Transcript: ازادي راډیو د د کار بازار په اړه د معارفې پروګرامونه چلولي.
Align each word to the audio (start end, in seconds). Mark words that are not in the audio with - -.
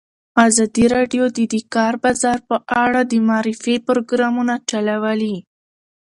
ازادي 0.45 0.85
راډیو 0.95 1.23
د 1.35 1.37
د 1.53 1.55
کار 1.73 1.93
بازار 2.03 2.39
په 2.49 2.57
اړه 2.83 3.01
د 3.11 3.13
معارفې 3.27 3.75
پروګرامونه 3.87 4.53
چلولي. 4.69 5.35